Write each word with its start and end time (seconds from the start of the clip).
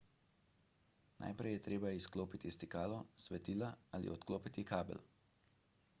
najprej 1.23 1.53
je 1.55 1.59
treba 1.67 1.91
izklopiti 1.99 2.53
stikalo 2.57 2.97
svetila 3.27 3.71
ali 3.99 4.13
odklopiti 4.19 4.69
kabel 4.73 5.09